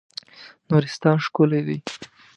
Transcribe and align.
نورستان 0.69 1.17
ښکلی 1.25 1.61
دی. 1.67 1.77